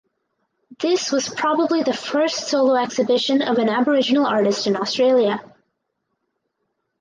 [0.79, 5.39] This was probably the first solo exhibition of an Aboriginal artist in Australia.